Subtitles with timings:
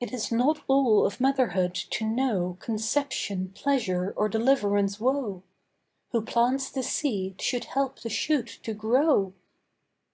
[0.00, 5.42] It is not all of Motherhood to know Conception pleasure or deliverance woe.
[6.12, 9.34] Who plants the seed should help the shoot to grow.